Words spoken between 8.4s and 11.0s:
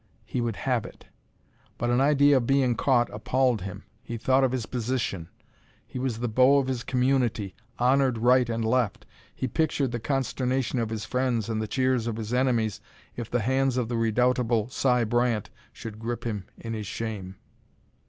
and left. He pictured the consternation of